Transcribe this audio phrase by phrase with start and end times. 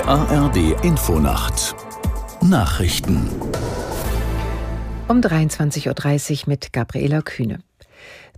[0.00, 1.74] Die ARD Infonacht
[2.40, 3.28] Nachrichten
[5.08, 7.58] um 23.30 Uhr mit Gabriela Kühne.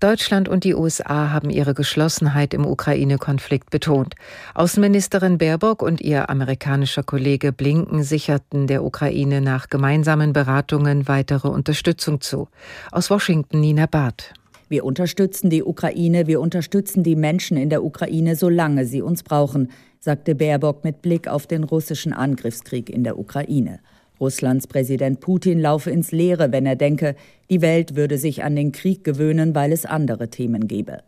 [0.01, 4.17] Deutschland und die USA haben ihre Geschlossenheit im Ukraine-Konflikt betont.
[4.55, 12.21] Außenministerin Baerbock und ihr amerikanischer Kollege Blinken sicherten der Ukraine nach gemeinsamen Beratungen weitere Unterstützung
[12.21, 12.49] zu.
[12.91, 14.35] Aus Washington Nina Barth.
[14.73, 19.69] Wir unterstützen die Ukraine, wir unterstützen die Menschen in der Ukraine, solange sie uns brauchen,
[20.01, 23.81] sagte Baerbock mit Blick auf den russischen Angriffskrieg in der Ukraine.
[24.19, 27.17] Russlands Präsident Putin laufe ins Leere, wenn er denke,
[27.51, 31.01] die Welt würde sich an den Krieg gewöhnen, weil es andere Themen gebe.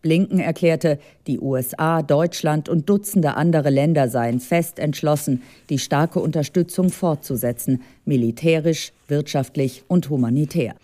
[0.00, 6.88] Blinken erklärte, die USA, Deutschland und Dutzende andere Länder seien fest entschlossen, die starke Unterstützung
[6.88, 10.74] fortzusetzen, militärisch, wirtschaftlich und humanitär.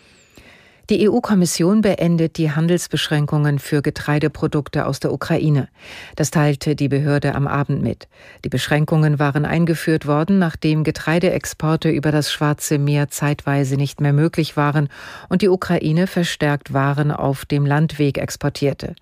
[0.88, 5.68] Die EU-Kommission beendet die Handelsbeschränkungen für Getreideprodukte aus der Ukraine.
[6.14, 8.06] Das teilte die Behörde am Abend mit.
[8.44, 14.56] Die Beschränkungen waren eingeführt worden, nachdem Getreideexporte über das Schwarze Meer zeitweise nicht mehr möglich
[14.56, 14.88] waren
[15.28, 18.94] und die Ukraine verstärkt Waren auf dem Landweg exportierte.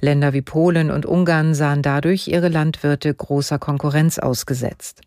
[0.00, 5.02] Länder wie Polen und Ungarn sahen dadurch ihre Landwirte großer Konkurrenz ausgesetzt.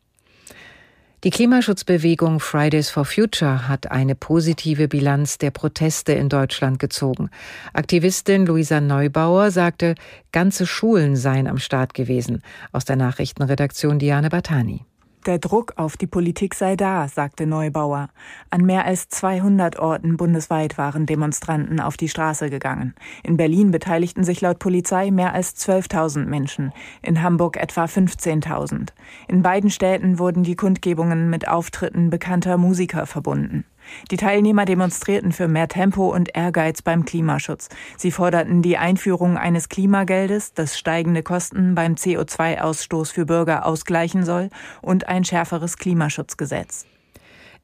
[1.23, 7.29] Die Klimaschutzbewegung Fridays for Future hat eine positive Bilanz der Proteste in Deutschland gezogen.
[7.73, 9.93] Aktivistin Luisa Neubauer sagte,
[10.31, 12.41] ganze Schulen seien am Start gewesen.
[12.71, 14.83] Aus der Nachrichtenredaktion Diane Batani.
[15.27, 18.09] Der Druck auf die Politik sei da, sagte Neubauer.
[18.49, 22.95] An mehr als 200 Orten bundesweit waren Demonstranten auf die Straße gegangen.
[23.21, 28.93] In Berlin beteiligten sich laut Polizei mehr als 12.000 Menschen, in Hamburg etwa 15.000.
[29.27, 33.65] In beiden Städten wurden die Kundgebungen mit Auftritten bekannter Musiker verbunden.
[34.11, 37.69] Die Teilnehmer demonstrierten für mehr Tempo und Ehrgeiz beim Klimaschutz.
[37.97, 44.49] Sie forderten die Einführung eines Klimageldes, das steigende Kosten beim CO2-Ausstoß für Bürger ausgleichen soll,
[44.81, 46.85] und ein schärferes Klimaschutzgesetz.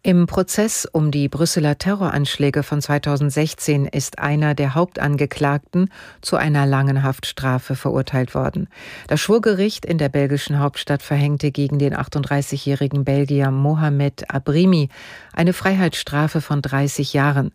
[0.04, 5.90] Im Prozess um die Brüsseler Terroranschläge von 2016 ist einer der Hauptangeklagten
[6.22, 8.70] zu einer langen Haftstrafe verurteilt worden.
[9.08, 14.90] Das Schwurgericht in der belgischen Hauptstadt verhängte gegen den 38-jährigen Belgier Mohamed Abrimi
[15.34, 17.52] eine Freiheitsstrafe von 30 Jahren.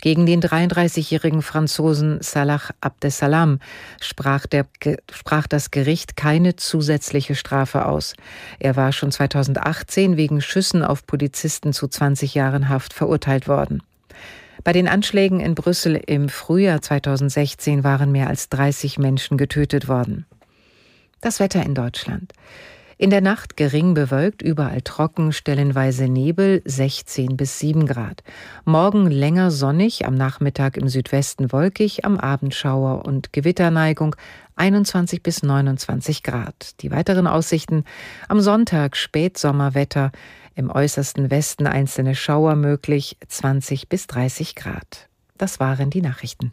[0.00, 3.58] Gegen den 33-jährigen Franzosen Salah Abdesalam
[4.00, 4.66] sprach, der,
[5.10, 8.14] sprach das Gericht keine zusätzliche Strafe aus.
[8.58, 13.82] Er war schon 2018 wegen Schüssen auf Polizisten zu 20 Jahren Haft verurteilt worden.
[14.64, 20.26] Bei den Anschlägen in Brüssel im Frühjahr 2016 waren mehr als 30 Menschen getötet worden.
[21.20, 22.32] Das Wetter in Deutschland.
[22.98, 28.22] In der Nacht gering bewölkt, überall trocken, stellenweise Nebel, 16 bis 7 Grad.
[28.64, 34.16] Morgen länger sonnig, am Nachmittag im Südwesten wolkig, am Abend Schauer und Gewitterneigung,
[34.54, 36.80] 21 bis 29 Grad.
[36.80, 37.84] Die weiteren Aussichten
[38.28, 40.10] am Sonntag Spätsommerwetter,
[40.54, 45.10] im äußersten Westen einzelne Schauer möglich, 20 bis 30 Grad.
[45.36, 46.52] Das waren die Nachrichten.